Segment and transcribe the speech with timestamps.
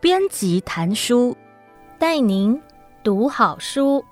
[0.00, 1.36] 编辑谈书，
[1.98, 2.60] 带您
[3.02, 4.04] 读好书。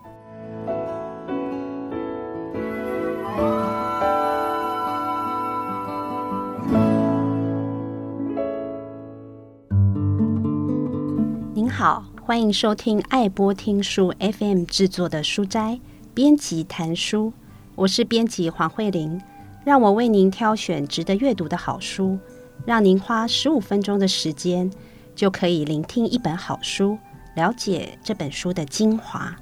[11.54, 15.78] 您好，欢迎收听爱播听书 FM 制作的书斋
[16.12, 17.32] 编辑谈书，
[17.76, 19.20] 我是编辑黄慧玲，
[19.64, 22.18] 让我为您挑选值得阅读的好书，
[22.66, 24.70] 让您花十五分钟的时间。
[25.14, 26.98] 就可以聆听一本好书，
[27.36, 29.36] 了解这本书的精华。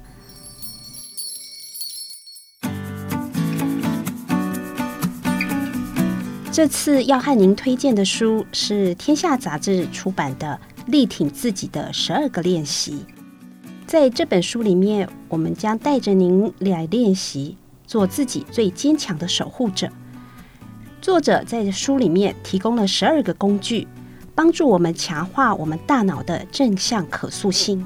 [6.51, 10.59] 这次要和您推荐的书是天下杂志出版的
[10.91, 12.93] 《力挺自己的十二个练习》。
[13.87, 19.89] 在这本书里面，我们将带着您来练习做自己最坚强的守护者。
[21.03, 23.85] 作者在书里面提供了十二个工具。
[24.33, 27.85] 帮助我们强化我们大脑的正向可塑性，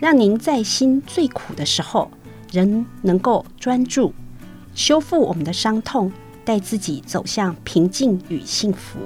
[0.00, 2.10] 让您在心最苦的时候
[2.50, 4.12] 仍能够专注，
[4.74, 6.12] 修复我们的伤痛，
[6.44, 8.98] 带自己走向平静与幸福。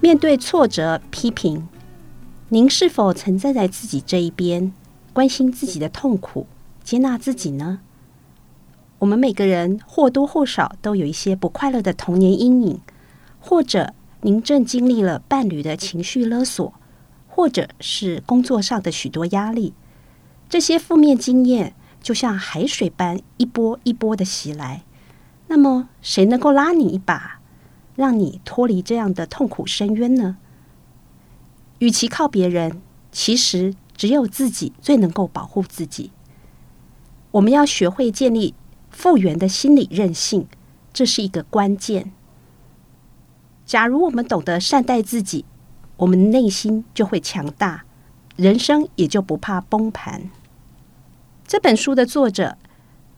[0.00, 1.68] 面对挫折、批评，
[2.48, 4.72] 您是否曾站在自己这一边，
[5.12, 6.46] 关心自己的痛苦，
[6.82, 7.80] 接纳自己呢？
[8.98, 12.80] 我们每个人或多或少都有一些不快乐的童年阴影。
[13.40, 16.74] 或者您正经历了伴侣的情绪勒索，
[17.28, 19.72] 或者是工作上的许多压力，
[20.48, 24.82] 这些负面经验就像海水般一波一波的袭来。
[25.46, 27.40] 那么，谁能够拉你一把，
[27.94, 30.36] 让你脱离这样的痛苦深渊呢？
[31.78, 32.82] 与其靠别人，
[33.12, 36.10] 其实只有自己最能够保护自己。
[37.30, 38.54] 我们要学会建立
[38.98, 40.48] 复原的心理韧性，
[40.92, 42.10] 这是一个关键。
[43.64, 45.44] 假如我们懂得善待自己，
[45.98, 47.84] 我们内心就会强大，
[48.34, 50.28] 人生也就不怕崩盘。
[51.46, 52.58] 这本书的作者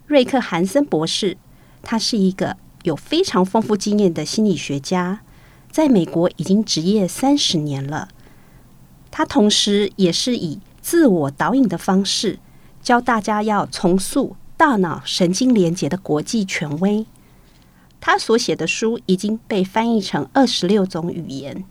[0.07, 1.39] 瑞克·韩森博士，
[1.81, 5.23] 他是一个有非常丰富经验的心理学家，
[5.71, 8.11] 在美国已经执业三十年了。
[9.11, 12.39] 他同时也是以自我导引的方式，
[12.83, 17.07] 教大家要重塑大脑神经连结的国际权威。
[17.99, 21.65] 他所写的书已经被翻译成二十六种语言，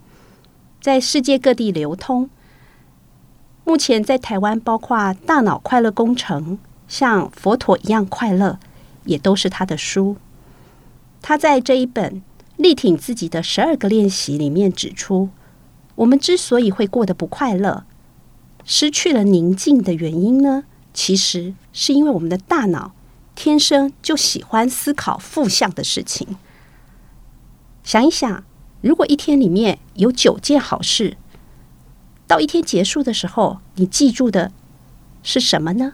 [0.82, 2.32] 在世界各地流通。
[3.64, 6.58] 目前在台湾，包括《大脑快乐工程》、
[6.88, 8.58] 像佛陀一样快乐，
[9.06, 10.18] 也都是他的书。
[11.22, 12.16] 他在这一本
[12.58, 15.30] 《力挺自己的十二个练习》里面指出，
[15.94, 17.84] 我们之所以会过得不快乐、
[18.66, 20.64] 失去了宁静的原因呢，
[20.94, 22.94] 其实是因为我们的大脑。
[23.36, 26.36] 天生就喜欢思考负向的事情。
[27.86, 28.44] 想一想，
[28.82, 31.16] 如果一天里面有九件好事，
[32.28, 34.52] 到一天结束的时候，你记住的
[35.24, 35.94] 是什么呢？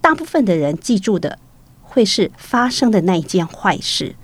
[0.00, 1.40] 大部分的人记住的
[1.82, 4.14] 会是发生的那一件坏事。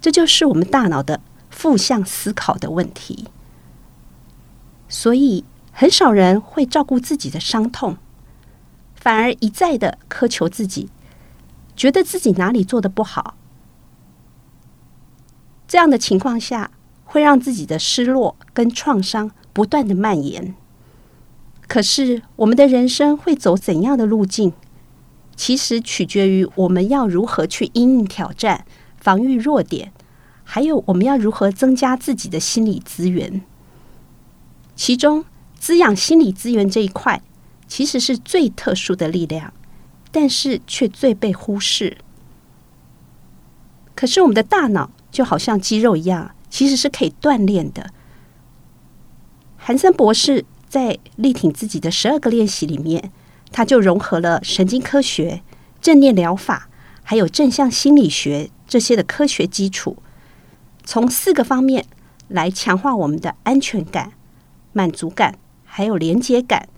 [0.00, 1.20] 这就是我们大脑的
[1.50, 3.28] 负向思考的问题。
[4.88, 7.96] 所以，很少人会照顾自己的伤痛，
[9.00, 10.88] 反而一再的苛求自己。
[11.74, 13.34] 觉得自己哪里做的不好，
[15.66, 16.70] 这样的情况下
[17.04, 20.54] 会让自己的失落跟创伤不断的蔓延。
[21.66, 24.52] 可是我们的人生会走怎样的路径，
[25.34, 28.66] 其实取决于我们要如何去因应挑战、
[28.98, 29.90] 防御弱点，
[30.44, 33.40] 还有我们要如何增加自己的心理资源。
[34.76, 35.24] 其中，
[35.58, 37.22] 滋养心理资源这一块，
[37.70, 39.54] 其实是最特殊的力量。
[40.12, 41.98] 但是却最被忽视。
[43.94, 47.90] 可是我们的大脑就好像肌肉一样，其实是可以锻炼的。
[49.56, 53.12] 韩森博士在力挺自己的十二个练习里面，
[53.52, 55.42] 他就融合了神经科学、
[55.80, 56.68] 正念疗法，
[57.04, 60.02] 还有正向心理学这些的科学基础，
[60.82, 61.86] 从四个方面
[62.26, 64.14] 来强化我们的安全感、
[64.72, 66.68] 满足感，还有连接感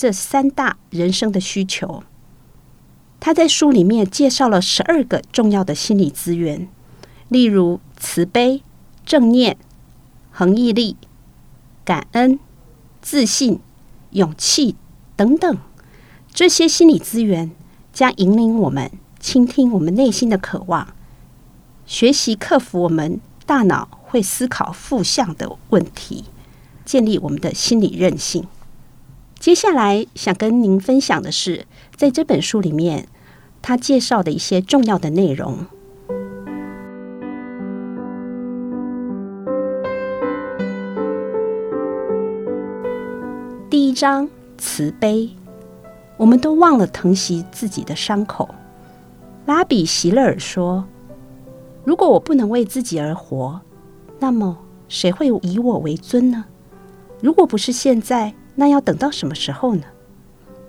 [0.00, 2.02] 这三大人生的需求。
[3.20, 6.66] 他在书里面介绍了十二个重要的心理资源，
[7.28, 8.62] 例如慈悲、
[9.04, 9.58] 正念、
[10.30, 10.96] 恒毅力、
[11.84, 12.40] 感恩、
[13.02, 13.60] 自信、
[14.12, 14.74] 勇气
[15.16, 15.58] 等等。
[16.32, 17.50] 这些心理资源
[17.92, 20.94] 将引领我们倾听我们内心的渴望，
[21.84, 26.24] 学习克服我们大脑会思考负向的问题，
[26.86, 28.46] 建立我们的心理韧性。
[29.40, 31.64] 接下来想跟您分享的是，
[31.96, 33.08] 在这本书里面，
[33.62, 35.64] 他介绍的一些重要的内容。
[43.70, 44.28] 第一章，
[44.58, 45.30] 慈悲。
[46.18, 48.46] 我们都忘了疼惜自己的伤口。
[49.46, 50.84] 拉比席勒尔说
[51.82, 53.58] ：“如果我不能为自己而活，
[54.18, 56.44] 那么谁会以我为尊呢？
[57.22, 59.84] 如果不是现在，那要等到什么时候呢？”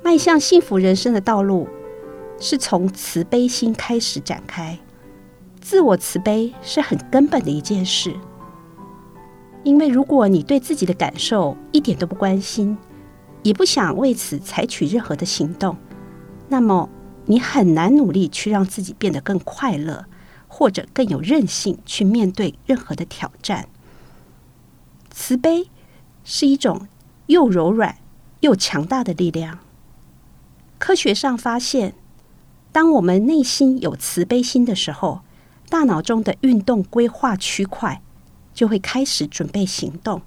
[0.01, 1.67] 迈向幸福人生的道路，
[2.39, 4.79] 是从慈悲心开始展开。
[5.59, 8.15] 自我慈悲是很根本的一件事，
[9.63, 12.77] 因为如果你对自己的感受一点都不关心，
[13.43, 15.75] 也不想为此采取任何的行动，
[16.47, 16.89] 那么
[17.25, 20.05] 你很难努力去让自己变得更快乐，
[20.47, 23.67] 或者更有韧性去面对任何的挑战。
[25.11, 25.69] 慈悲
[26.23, 26.88] 是一种
[27.31, 27.98] 又柔软
[28.42, 29.60] 又强大的力量。
[30.78, 31.94] 科学上发现，
[32.72, 35.22] 当我们内心有慈悲心的时候，
[35.69, 38.01] 大脑中的运动规划区块
[38.54, 40.22] 就会开始准备行动。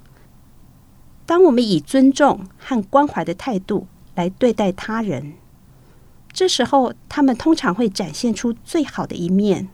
[1.27, 5.35] 当我们以尊重和关怀的态度来对待他人，
[6.33, 9.69] 这时候他们通常会展现出最好的一面。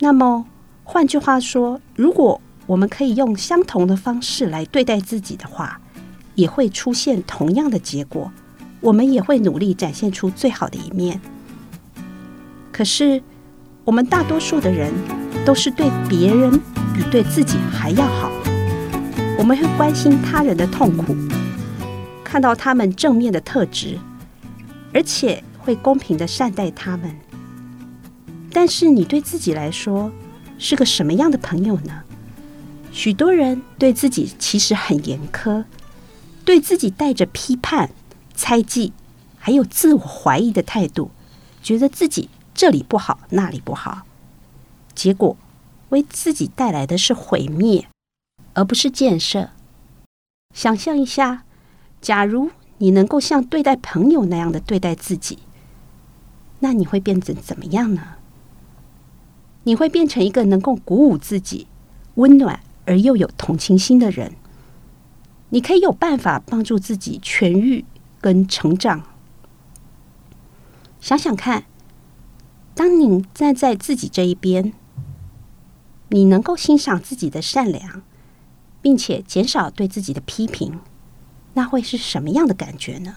[0.00, 0.46] 那么，
[0.84, 5.80] 换句话说，如果我们可以用相同的方式来对待自己的话，
[6.34, 8.32] 也会出现同样的结果。
[8.80, 11.20] 我们也会努力展现出最好的一面。
[12.72, 13.22] 可是，
[13.84, 14.90] 我们大多数的人
[15.44, 16.50] 都是对别人
[16.94, 18.30] 比对自己还要好。
[19.36, 21.14] 我们会关心他人的痛苦，
[22.24, 23.98] 看到他们正面的特质，
[24.94, 27.14] 而且会公平地善待他们。
[28.52, 30.10] 但是，你对自己来说
[30.58, 32.02] 是个什么样的朋友呢？
[32.92, 35.64] 许多人对自己其实很严苛，
[36.50, 37.90] 对自己带着批判。
[38.34, 38.92] 猜忌，
[39.38, 41.12] 还有自我怀疑的态度，
[41.62, 44.02] 觉得自己这里不好，那里不好，
[44.92, 45.36] 结果
[45.90, 47.86] 为自己带来的是毁灭，
[48.54, 49.50] 而不是建设。
[50.52, 51.44] 想象一下，
[52.00, 55.38] 假如你能够像对待朋友那样的对待自己，
[56.58, 58.16] 那你会变成怎么样呢？
[59.62, 61.68] 你会变成一个能够鼓舞自己、
[62.16, 64.32] 温暖而又有同情心的人。
[65.50, 67.84] 你可以有办法帮助自己痊愈。
[68.22, 69.02] 跟成长，
[71.00, 71.64] 想想看，
[72.74, 74.74] 当你站在自己这一边，
[76.10, 78.02] 你能够欣赏自己的善良，
[78.82, 80.80] 并且减少对自己的批评，
[81.54, 83.16] 那会是什么样的感觉呢？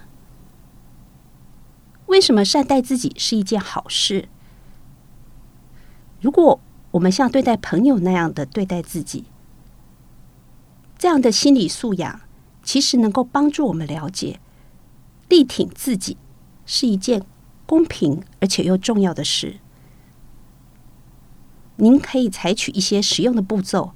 [2.05, 4.29] 为什么善待自己是一件好事？
[6.21, 9.25] 如果我们像对待朋友那样的对待自己，
[10.97, 12.21] 这样的心理素养，
[12.63, 14.39] 其实能够帮助我们了解。
[15.29, 16.17] 力挺自己
[16.65, 17.23] 是一件
[17.65, 19.55] 公平而且又重要的事。
[21.77, 23.93] 您可以采取一些实用的步骤，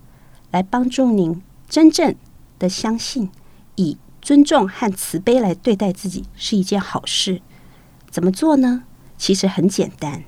[0.51, 2.15] 来帮助您真正
[2.57, 3.29] 的相信，
[3.75, 7.41] 以尊重和慈悲来对待自己是一件好事。
[8.09, 8.83] 怎么做呢？
[9.17, 10.23] 其实很简单。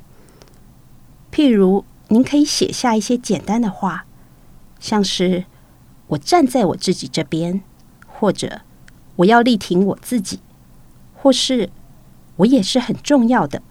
[1.31, 4.05] 譬如，您可以写下一些简单的话，
[4.79, 5.45] 像是
[6.07, 7.61] “我站在我自己这边”，
[8.19, 8.61] 或者
[9.17, 10.39] “我要力挺我自己”。
[11.21, 11.69] 或是
[12.37, 13.61] 我也是很重要的，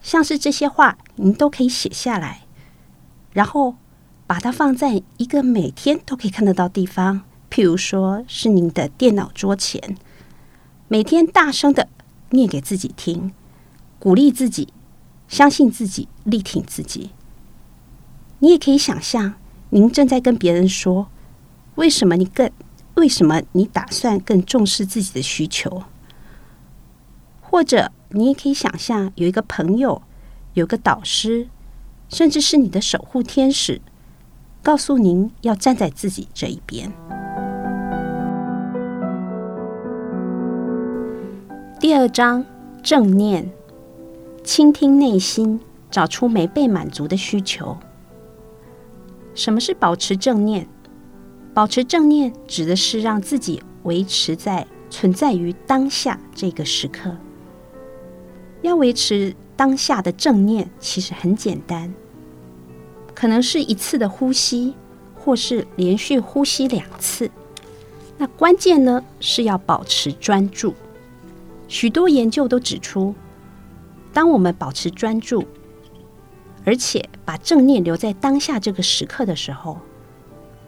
[0.00, 2.42] 像是这些话，您都可以写下来，
[3.32, 3.76] 然后
[4.26, 9.96] 把它放在一个每天都可以看得到地方，譬如说是您的电脑桌前，
[10.88, 11.88] 每天大声的
[12.30, 13.32] 念给自己听，
[14.00, 14.72] 鼓励自己，
[15.28, 17.10] 相信自己，力挺自己。
[18.40, 19.34] 你也可以想象，
[19.70, 21.06] 您正在跟别人说，
[21.76, 22.50] 为什么你更，
[22.96, 25.84] 为什么你打算更重视自己的需求。
[27.40, 30.02] 或者，你也可以想象有一个朋友，
[30.54, 31.48] 有个导师，
[32.08, 33.80] 甚至是你的守护天使，
[34.62, 36.90] 告诉您要站在自己这一边。
[41.78, 42.44] 第二章，
[42.82, 43.50] 正念，
[44.42, 45.60] 倾听内心，
[45.90, 47.76] 找出没被满足的需求。
[49.34, 50.66] 什么是保持正念？
[51.56, 57.16] 保持正念指的是让自己维持在存在于当下这个时刻。
[58.60, 61.94] 要维持当下的正念，其实很简单，
[63.14, 64.74] 可能是一次的呼吸，
[65.14, 67.30] 或是连续呼吸两次。
[68.18, 70.74] 那关键呢，是要保持专注。
[71.68, 73.14] 许多研究都指出，
[74.12, 75.42] 当我们保持专注，
[76.66, 79.78] 而且把正念留在当下这个时刻的时候，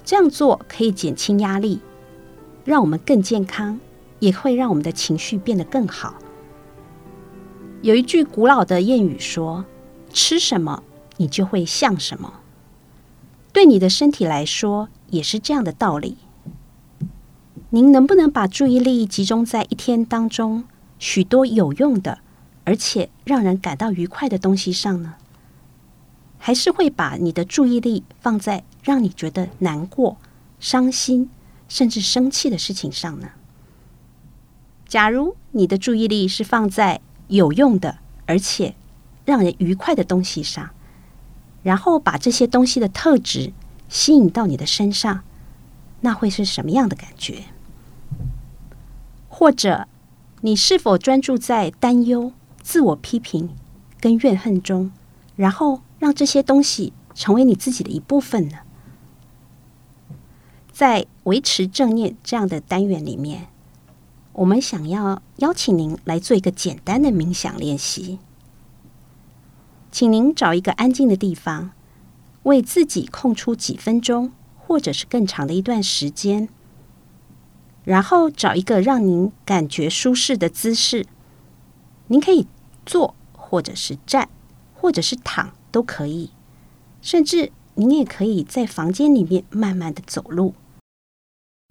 [0.09, 1.81] 这样做可以减轻压力，
[2.65, 3.79] 让我们更健康，
[4.21, 6.15] 也会让我们的情绪变得更好。
[7.83, 9.67] 有一句古老的谚语说
[10.11, 10.83] ：“吃什么，
[11.19, 12.41] 你就会像什么。”
[13.53, 16.17] 对你的身体来说，也是这样的道理。
[17.69, 20.65] 您能不能把注意力集中在一天当中
[20.99, 22.21] 许多有用的，
[22.65, 25.17] 而且让人感到愉快的东西上呢？
[26.39, 30.17] 还是会把你的注意力放在让你觉得难过、
[30.61, 31.31] 伤心，
[31.69, 33.31] 甚至生气的事情上呢？
[34.87, 38.75] 假如你的注意力是放在有用的，而且
[39.25, 40.71] 让人愉快的东西上，
[41.63, 43.53] 然后把这些东西的特质
[43.89, 45.23] 吸引到你的身上，
[46.01, 47.45] 那会是什么样的感觉？
[49.29, 49.87] 或者，
[50.41, 52.33] 你是否专注在担忧、
[52.63, 53.51] 自我批评
[54.01, 54.91] 跟怨恨中，
[55.37, 58.59] 然后让这些东西成为你自己的一部分呢？
[60.79, 63.49] 在维持正念这样的单元里面，
[64.33, 68.21] 我们想要邀请您来做一个简单的冥想练习。
[69.91, 71.73] 请您找一个安静的地方，
[72.45, 76.49] 为自己空出几分钟，或者是更长的一段时间，
[77.83, 81.07] 然后找一个让您感觉舒适的姿势。
[82.07, 82.47] 您可以
[82.87, 84.29] 坐，或者是站，
[84.75, 86.31] 或者是躺都可以，
[87.03, 90.55] 甚至您也可以在房间里面慢慢的走路。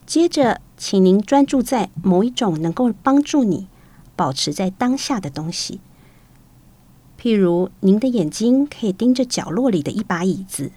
[0.07, 3.67] 接着，请您专注在某一种能够帮助你
[4.15, 5.81] 保持在当下的东西。
[7.21, 10.71] 譬如，您的眼睛可以盯着角落里的一把椅子，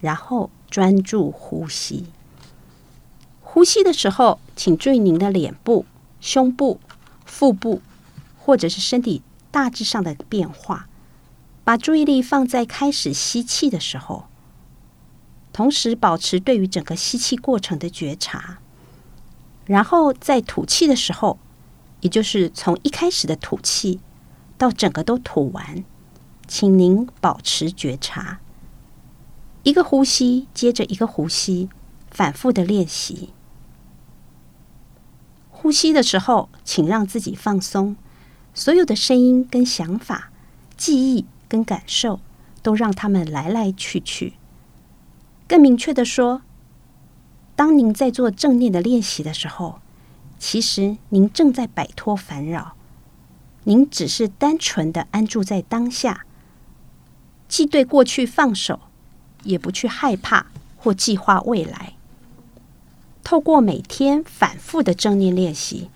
[0.00, 2.04] 然后专注呼吸。
[3.40, 5.86] 呼吸的时候，请注意您的脸部、
[6.20, 6.78] 胸部、
[7.24, 7.80] 腹部，
[8.38, 10.88] 或者是身体大致上的变化。
[11.64, 14.26] 把注意力放在开始吸气的时候。
[15.52, 18.58] 同时保持对于整个吸气过程的觉察，
[19.66, 21.38] 然后在吐气的时候，
[22.00, 24.00] 也就是从一开始的吐气
[24.56, 25.84] 到整个都吐完，
[26.48, 28.40] 请您保持觉察，
[29.62, 31.68] 一个呼吸接着一个呼吸，
[32.10, 33.30] 反复的练习。
[35.50, 37.94] 呼吸的时候，请让自己放松，
[38.52, 40.32] 所有的声音跟想法、
[40.76, 42.20] 记忆跟感受，
[42.62, 44.32] 都让他们来来去去。
[45.52, 46.40] 更明确地说，
[47.54, 49.80] 当您在做正念的练习的时候，
[50.38, 52.72] 其实您正在摆脱烦扰。
[53.64, 56.24] 您只是单纯的安住在当下，
[57.48, 58.80] 既对过去放手，
[59.42, 60.46] 也不去害怕
[60.78, 61.96] 或计划未来。
[63.22, 65.90] 透过每天反复的正念练习，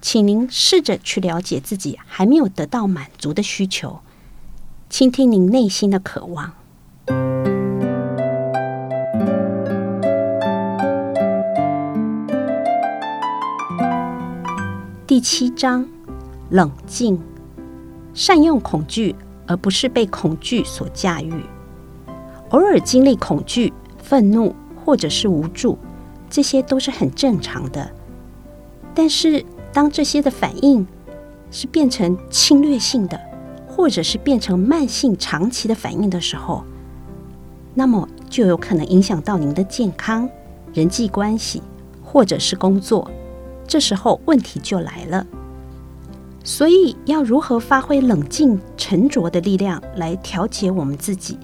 [0.00, 4.00] 请您试着去了解自己还没有得到满足的需求，
[4.90, 6.54] 倾听您内心的渴望。
[15.16, 15.88] 第七章，
[16.50, 17.18] 冷静，
[18.12, 21.32] 善用恐惧，而不是被恐惧所驾驭。
[22.50, 24.54] 偶尔经历恐惧、愤怒
[24.84, 25.78] 或者是无助，
[26.28, 27.90] 这些都是很正常的。
[28.94, 29.42] 但是，
[29.72, 30.86] 当这些的反应
[31.50, 33.18] 是变成侵略性的，
[33.66, 36.62] 或者是变成慢性、长期的反应的时候，
[37.72, 40.28] 那么就有可能影响到您的健康、
[40.74, 41.62] 人际关系，
[42.04, 43.10] 或者是工作。
[43.66, 45.26] 这时候问题就来了，
[46.44, 51.36] 所以要如何发挥冷静沉着的力量来调节我们自己，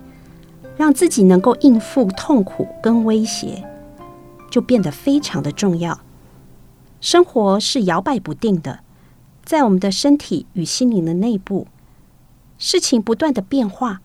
[0.77, 3.65] 让自己能够应付痛苦跟威胁，
[4.51, 6.01] 就变得非常的重要。
[7.01, 8.79] 生活是摇摆不定的，
[9.45, 11.67] 在我们的身体与心灵的内部，
[12.57, 14.01] 事情不断的变化。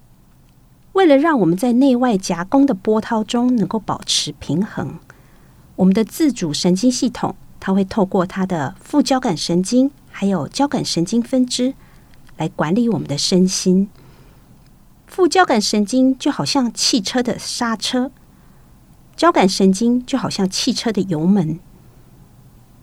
[0.93, 4.95] 为了让我们在内外夹攻的波涛中能够保持平衡，
[5.75, 7.35] 我们的自主神经系统。
[7.59, 11.73] 它会透过它的副交感神经，还有交感神经分支
[12.37, 13.89] 来管理我们的身心。
[15.05, 18.11] 副交感神经就好像汽车的刹车，
[19.15, 21.59] 交感神经就好像汽车的油门。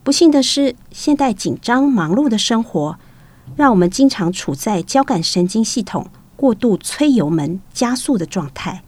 [0.02, 2.98] 不幸的是，现代紧张忙碌的生活，
[3.56, 8.82] 让我们经常处在交感神经系统过度催油门加速的状态。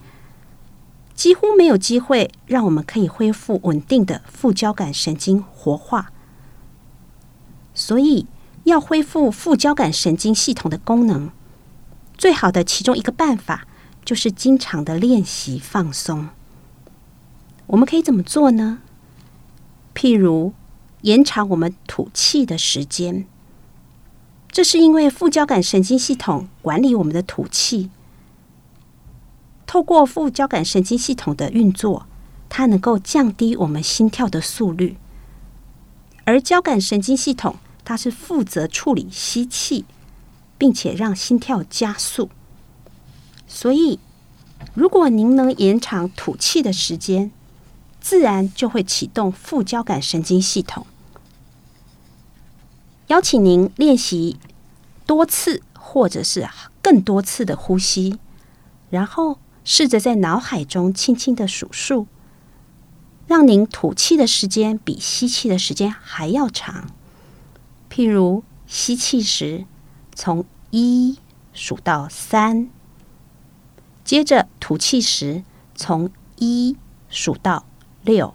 [1.17, 6.13] 几乎没有机会让我们可以恢复稳定的副交感神经活化，
[7.75, 8.27] 所以
[8.65, 11.31] 要恢复副交感神经系统的功能，
[12.19, 13.67] 最好的其中一个办法
[14.05, 16.29] 就是经常的练习放松。
[17.69, 18.81] 我们可以怎么做呢？
[19.95, 20.53] 譬如
[21.01, 23.27] 延长我们吐气的时间，
[24.51, 27.91] 这是因为副交感神经系统管理我们的吐气。
[29.67, 32.07] 透过副交感神经系统的运作，
[32.49, 34.97] 它能够降低我们心跳的速率。
[36.25, 39.85] 而交感神经系统，它是负责处理吸气，
[40.57, 42.31] 并且让心跳加速。
[43.47, 43.99] 所以，
[44.75, 47.31] 如果您能延长吐气的时间，
[48.01, 50.87] 自然就会启动副交感神经系统。
[53.09, 54.37] 邀请您练习
[55.07, 56.49] 多次或者是
[56.83, 58.19] 更多次的呼吸，
[58.91, 62.07] 然后试着在脑海中轻轻的数数，
[63.27, 66.89] 让您吐气的时间比吸气的时间还要长。
[67.91, 69.65] 譬如吸气时，
[70.15, 71.19] 从一
[71.53, 72.71] 数到三，
[74.05, 75.43] 接着吐气时，
[75.75, 76.77] 从一
[77.09, 77.67] 数到
[78.05, 78.35] 六，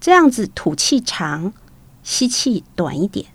[0.00, 1.52] 这样子吐气长。
[2.02, 3.26] 吸气短一点，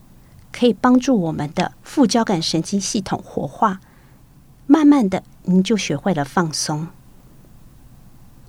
[0.51, 3.79] 可以帮助我们的副交感神经系统活化。
[4.65, 6.87] 慢慢的，您就学会了放松。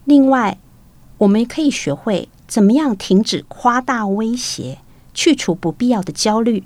[0.05, 0.59] 另外，
[1.19, 4.79] 我们可以学会怎么样停止夸大威胁，
[5.15, 6.65] 去除不必要的焦虑。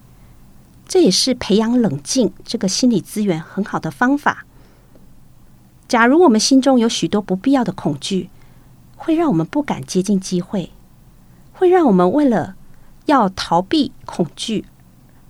[0.86, 4.44] 这也是培养冷静这个心理资源很好的方法。
[5.86, 8.28] 假如我们心中有许多不必要的恐惧，
[8.96, 10.70] 会让我们不敢接近机会，
[11.52, 12.56] 会让我们为了
[13.06, 14.66] 要逃避恐惧，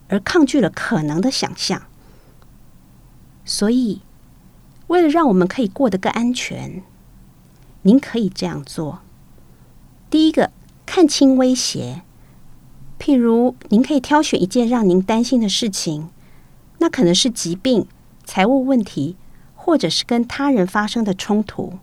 [0.08, 1.82] 而抗拒了可能的想象。
[3.44, 4.00] 所以，
[4.90, 6.82] 为了让我们可以过得更安全，
[7.82, 8.98] 您可以这样做：
[10.10, 10.50] 第一个，
[10.84, 12.02] 看清威胁。
[12.98, 16.08] 譬如，您可以挑选一件让您担心的事情，
[16.78, 17.86] 那可能是疾病、
[18.24, 19.16] 财务问题，
[19.54, 21.78] 或者是跟他人发生的冲突。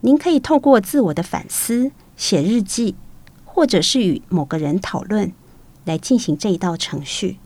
[0.00, 2.96] 您可以透过自我的反思、写日记。
[3.44, 5.32] 或者是与某个人讨论，
[5.86, 7.38] 来进行这一道程序，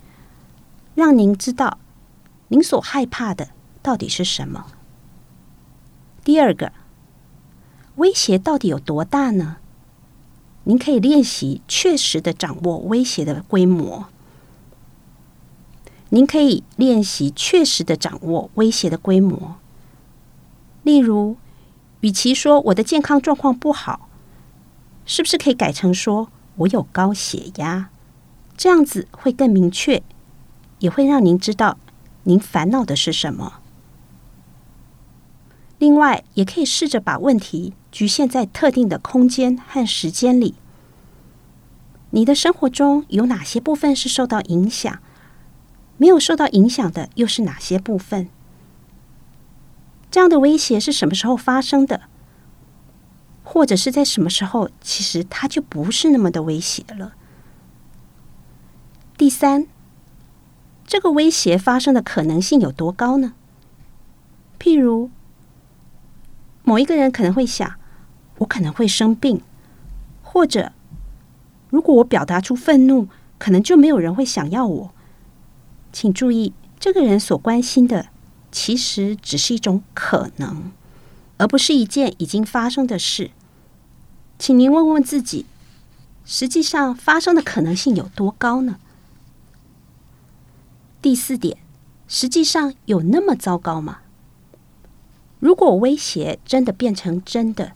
[0.97, 1.79] 让您知道
[2.49, 3.51] 您所害怕的
[3.83, 4.67] 到底是什么。
[6.23, 6.73] 第二个，
[7.97, 9.57] 威胁到底有多大呢？
[10.65, 14.07] 您可以练习确实的掌握威胁的规模。
[16.11, 19.57] 您可以练习确实的掌握威胁的规模。
[20.83, 21.37] 例如，
[22.01, 24.09] 与其说我的健康状况不好。
[25.07, 27.91] 是不是可以改成说“我有高血压”？
[28.57, 30.03] 这样子会更明确，
[30.79, 31.79] 也会让您知道
[32.25, 33.60] 您烦恼的是什么。
[35.81, 40.55] 另外，也可以试着把问题局限在特定的空间和时间里。
[42.11, 45.01] 你的生活中有哪些部分是受到影响？
[45.97, 48.29] 没有受到影响的又是哪些部分？
[50.11, 52.03] 这样的威胁是什么时候发生的？
[53.43, 57.15] 或者是在什么时候，其实它就不是那么的威胁了。
[59.17, 59.67] 第三，
[60.87, 63.33] 这个威胁发生的可能性有多高呢？
[64.59, 65.11] 譬如，
[66.71, 67.75] 某一个人可能会想，
[68.39, 69.43] 我可能会生病，
[70.23, 70.71] 或者
[71.69, 74.95] 如果我表达出愤怒，可能就没有人会想要我。
[75.93, 78.07] 请注意，这个人所关心的
[78.53, 80.71] 其实只是一种可能，
[81.39, 83.33] 而不是一件已经发生的事。
[84.39, 85.47] 请您问问自己，
[86.25, 88.79] 实际上发生的可能性有多高呢？
[91.03, 91.59] 第四点，
[92.07, 94.03] 实际上有那么糟糕吗？
[95.41, 97.73] 如果威胁真的变成真的，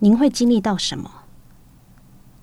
[0.00, 1.10] 您会经历到什么？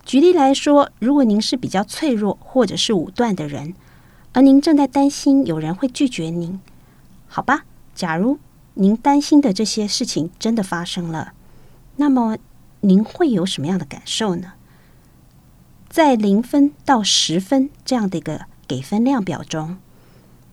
[0.04, 3.76] 举例来说，如果您是比较脆弱或者是武断的人，
[4.32, 6.60] 而您正在担心有人会拒绝您，
[7.28, 7.66] 好吧？
[7.94, 8.40] 假如
[8.74, 11.34] 您担心的这些事情真的发生了，
[11.98, 12.38] 那么。
[12.86, 14.56] 您会有什么样的感受呢？
[15.88, 19.78] 在零分到十分这样的一个给分量表中，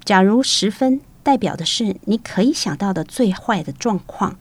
[0.05, 4.37] 假如十分代表的是你可以想到的最坏的状况，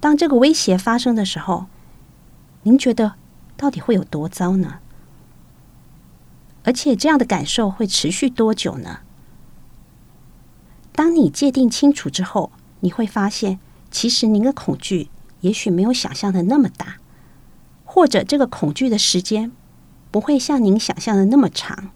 [0.00, 1.64] 当这个威胁发生的时候，
[2.64, 3.14] 您觉得
[3.56, 4.80] 到底会有多糟呢？
[6.62, 8.98] 而且这样的感受会持续多久呢？
[10.92, 13.58] 当你界定清楚之后，你会发现，
[13.90, 15.08] 其实您的恐惧。
[15.40, 16.98] 也许没有想象的那么大，
[17.86, 19.50] 或者这个恐惧的时间
[20.10, 21.88] 不会像您想象的那么长。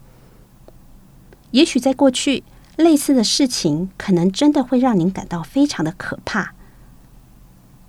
[1.51, 2.43] 也许在过去，
[2.77, 6.53] 类似的事情可能真的会让您感到非常的可怕。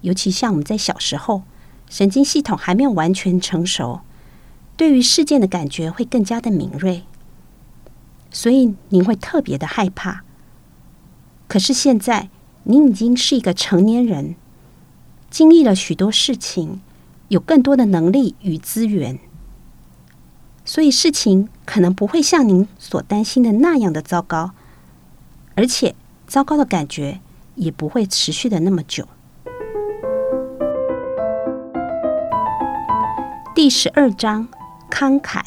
[0.00, 1.42] 尤其像我们在小时候，
[1.88, 4.00] 神经系统还没有完全成熟，
[4.76, 7.04] 对于事件的感觉会更加的敏锐，
[8.30, 10.24] 所以您会特别的害怕。
[11.46, 12.30] 可是现在，
[12.64, 14.34] 您已经是一个成年人。
[15.30, 16.80] 经历了许多事情，
[17.28, 19.18] 有更多的能力与资源，
[20.64, 24.52] 所以事情可能不会像您所担心的那样的糟糕，
[25.58, 25.92] 而且
[26.28, 27.18] 糟糕的感觉
[27.56, 29.04] 也不会持续的那么久。
[33.56, 34.46] 第十二章：
[34.88, 35.42] 慷慨。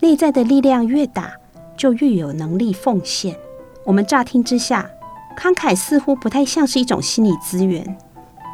[0.00, 1.34] 内在的力量越大，
[1.76, 3.36] 就越有能力奉献。
[3.84, 4.90] 我们乍听之下，
[5.36, 7.98] 慷慨似乎不太像是一种心理资源，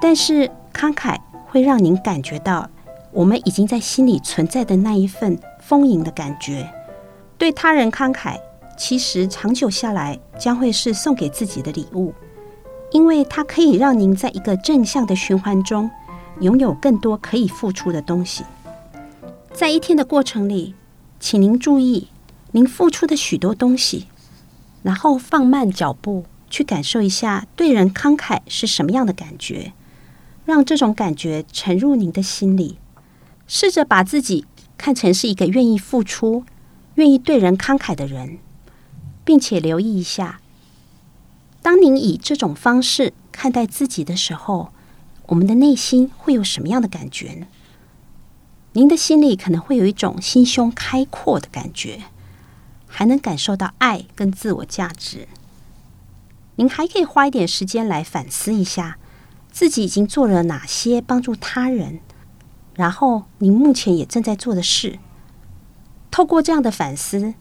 [0.02, 2.68] 但是慷慨会让您感觉到
[3.12, 6.68] 我们已经在心里存在的那一份丰盈的感觉。
[7.38, 8.36] 对他人慷慨，
[8.80, 12.14] 其实长久下来将会是送给自己的礼物，
[12.92, 15.90] 因为它可以让您在一个正向的循环中，
[16.40, 18.42] 拥有更多可以付出的东西。
[19.52, 20.74] 在一天的过程里，
[21.20, 22.08] 请您注意
[22.52, 24.06] 您付出的许多东西，
[24.82, 26.24] 然后放慢脚步。
[26.48, 29.72] 去感受一下对人慷慨是什么样的感觉，
[30.44, 32.78] 让这种感觉沉入您的心里。
[33.46, 36.44] 试着把自己看成是一个愿意付出、
[36.94, 38.38] 愿意对人慷慨的人，
[39.24, 40.40] 并且留意一下，
[41.62, 44.72] 当您以这种方式看待自己的时候，
[45.26, 47.46] 我们的内心会有什么样的感觉呢？
[48.72, 52.04] 您的心里可能会有一种心胸开阔的感觉，
[52.86, 55.28] 还能感受到爱跟自我价值。
[56.56, 58.98] 您还可以花一点时间来反思一下，
[59.50, 62.00] 自己已经做了哪些帮助他人，
[62.74, 64.98] 然后您目前也正在做的事。
[66.10, 67.34] 透过这样的反思，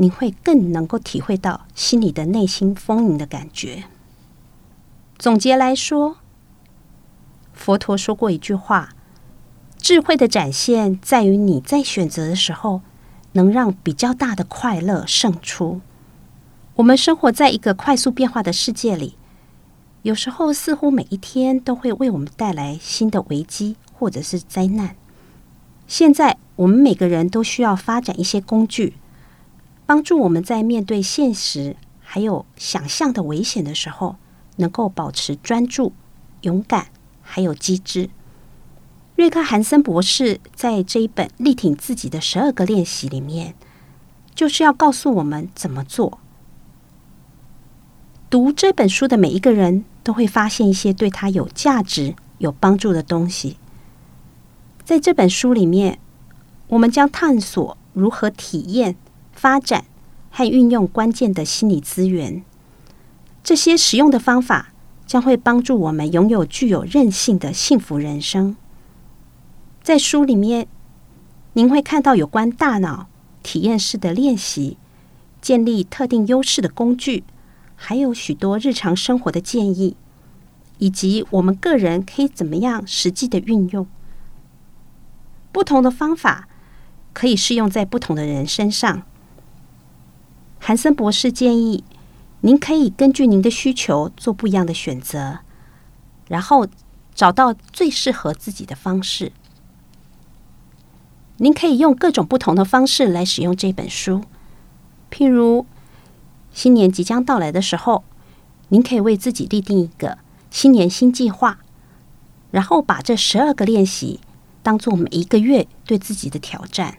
[0.00, 3.84] 你会更能够体会到心里的内心丰盈的感觉。
[5.18, 6.18] 总结来说，
[7.52, 8.90] 佛陀说过一句话：
[9.76, 12.82] 智慧的展现在于你在选择的时候，
[13.32, 15.80] 能让比较大的快乐胜出。
[16.76, 19.16] 我们生活在一个快速变化的世界里，
[20.02, 24.94] 有时候似乎每一天都会为我们带来新的危机或者是灾难。
[25.88, 28.94] 现在，我们每个人都需要发展一些工具，
[29.88, 34.16] 帮助我们在面对现实还有想象的危险的时候，
[34.56, 35.94] 能够保持专注、
[36.42, 36.88] 勇敢
[37.22, 38.10] 还有机智。
[39.16, 43.54] 瑞克·韩森博士在这一本《力挺自己的十二个练习》里面，
[44.34, 46.18] 就是要告诉我们怎么做。
[48.28, 53.56] 读这本书的每一个人都会发现一些对他有价值、有帮助的东西。
[54.84, 55.98] 在这本书里面，
[56.66, 58.96] 我们将探索如何体验、
[59.40, 59.84] 发展
[60.30, 62.42] 和运用关键的心理资源。
[63.44, 64.72] 这些实用的方法
[65.06, 68.56] 将会帮助我们拥有具有韧性的幸福人生。
[69.80, 70.66] 在书里面，
[71.52, 73.06] 您会看到有关大脑
[73.42, 74.76] 体验式的练习、
[75.40, 77.22] 建立特定优势的工具。
[77.80, 79.94] 还有许多日常生活的建议，
[80.78, 83.86] 以及我们个人可以怎么样实际的运用。
[85.52, 86.48] 不同的方法
[87.12, 89.04] 可以适用在不同的人身上。
[90.68, 91.82] 韩森博士建议，
[92.42, 95.38] 您可以根据您的需求做不一样的选择，
[96.28, 96.66] 然后
[97.14, 99.32] 找到最适合自己的方式。
[101.38, 104.24] 您可以用各种不同的方式来使用这本书，
[105.10, 105.64] 譬如。
[106.52, 108.04] 新年即将到来的时候，
[108.68, 110.18] 您可以为自己立定一个
[110.50, 111.60] 新年新计划，
[112.50, 114.20] 然后把这十二个练习
[114.62, 116.98] 当做每一个月对自己的挑战。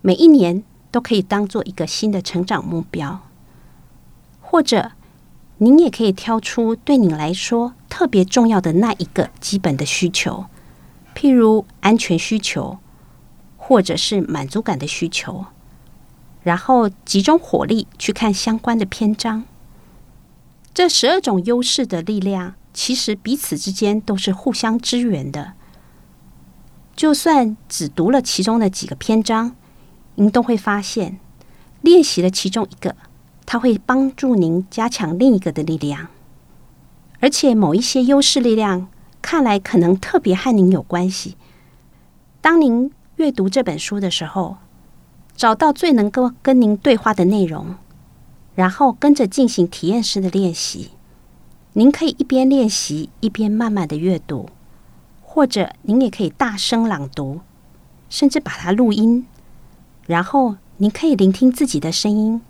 [0.00, 0.62] 每一年
[0.94, 3.18] 都可以当做一个新的成长目标，
[4.40, 4.92] 或者
[5.58, 10.44] 您也可以挑出对你来说特别重要的那一个基本的需求，
[11.12, 12.78] 譬如安全需求，
[13.56, 15.46] 或者是满足感的需求。
[16.44, 19.42] 然后集中火力去看相关的篇章。
[20.72, 25.54] 这十二种优势的力量，其实彼此之间都是互相支援的。
[26.94, 29.56] 就算只读了其中的几个篇章，
[30.16, 31.18] 您都会发现，
[31.80, 32.94] 练习了其中一个，
[33.46, 36.08] 它会帮助您加强另一个的力量。
[37.20, 38.88] 而且某一些优势力量，
[39.22, 41.36] 看来可能特别和您有关系。
[42.40, 44.58] 当您阅读这本书的时候，
[45.34, 47.76] 找到最能够跟您对话的内容，
[48.54, 50.90] 然后跟着进行体验式的练习。
[51.72, 54.48] 您可以一边练习一边慢慢的阅读，
[55.22, 57.40] 或者您也可以大声朗读，
[58.08, 59.26] 甚至把它录音。
[60.06, 62.40] 然后您可以聆听自己的声音，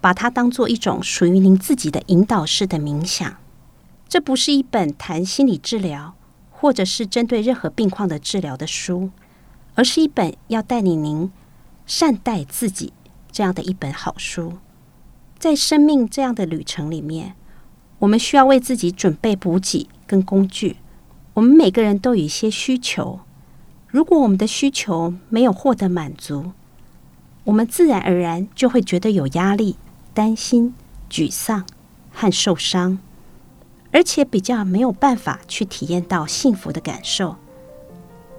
[0.00, 3.36] 把它当做一种属于您自己的引导式的冥想。
[4.08, 6.14] 这不是一本谈心理治疗，
[6.50, 9.10] 或者是针对任何病况的治疗的书，
[9.74, 11.30] 而是一本要带领您。
[11.86, 12.92] 善待自己
[13.32, 14.58] 这样的一本好书，
[15.38, 17.34] 在生命这样的旅程里面，
[18.00, 20.76] 我们需要为自己准备补给跟工具。
[21.32, 23.20] 我们每个人都有一些需求，
[23.86, 26.52] 如果我们的需求没有获得满足，
[27.48, 29.76] 我们自然而然就会觉得有压力、
[30.12, 30.74] 担心、
[31.10, 31.64] 沮丧
[32.12, 32.98] 和受伤，
[33.90, 37.36] 而且比较没有办法去体验到幸福的感受。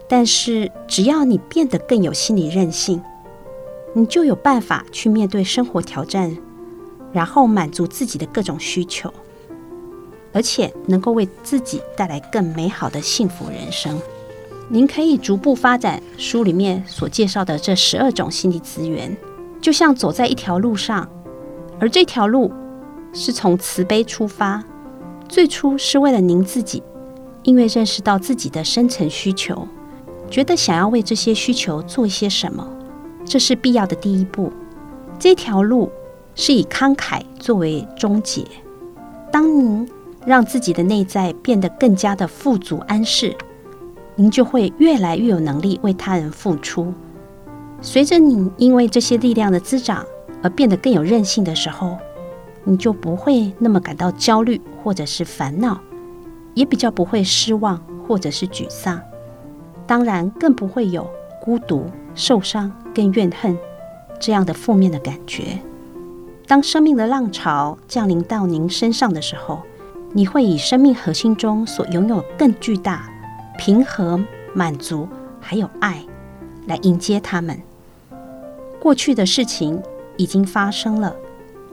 [0.07, 3.01] 但是，只要你变得更有心理韧性。
[3.95, 6.37] 你就有办法去面对生活挑战，
[7.11, 9.11] 然后满足自己的各种需求，
[10.31, 13.99] 而且能够为自己带来更美好的幸福人生。
[14.71, 19.17] 您可以逐步发展书里面所介绍的这十二种心理资源，
[19.59, 21.09] 就像走在一条路上，
[21.79, 22.53] 而这条路
[23.11, 24.63] 是从慈悲出发，
[25.27, 26.83] 最初是为了您自己，
[27.41, 29.67] 因为认识到自己的深层需求，
[30.29, 32.67] 觉得想要为这些需求做些什么。
[33.25, 34.51] 这是必要的第一步。
[35.17, 35.91] 这条路
[36.35, 38.45] 是以慷慨作为终结。
[39.31, 39.89] 当您
[40.25, 43.35] 让自己的内在变得更加的富足安适，
[44.19, 46.93] 您就会越来越有能力为他人付出。
[47.79, 50.05] 随着你因为这些力量的滋长
[50.43, 51.97] 而变得更有韧性的时候，
[52.65, 55.79] 你就不会那么感到焦虑或者是烦恼，
[56.53, 58.99] 也比较不会失望或者是沮丧。
[59.87, 61.09] 当然，更不会有
[61.41, 61.85] 孤独。
[62.13, 63.57] 受伤跟怨恨
[64.19, 65.59] 这样的负面的感觉，
[66.45, 69.61] 当生命的浪潮降临到您身上的时候，
[70.11, 73.08] 你会以生命核心中所拥有更巨大、
[73.59, 74.17] 平和、
[74.53, 75.05] 满足
[75.41, 76.01] 还有爱
[76.65, 77.61] 来迎接他们。
[78.79, 79.83] 过去的事情
[80.15, 81.13] 已经发生了，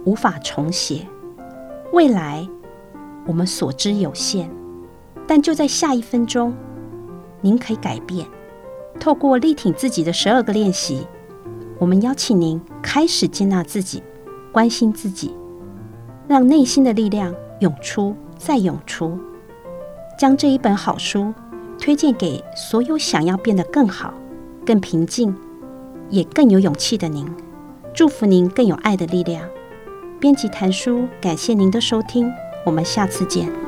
[0.05, 1.07] 无法重写。
[1.92, 2.44] 未来
[3.25, 4.51] 我们所知有限，
[5.29, 6.53] 但就在下一分钟，
[7.40, 8.27] 您可以改变。
[8.99, 11.07] 透过力挺自己的十二个练习，
[11.79, 14.03] 我们邀请您开始接纳自己，
[14.51, 15.33] 关心自己，
[16.27, 19.16] 让内心的力量涌出再涌出。
[20.18, 21.33] 将这一本好书
[21.79, 24.12] 推荐给所有想要变得更好、
[24.65, 25.35] 更平静、
[26.11, 27.27] 也更有勇气的您。
[27.95, 29.49] 祝福您更有爱的力量。
[30.19, 32.31] 编辑谭叔，感谢您的收听，
[32.65, 33.65] 我们下次见。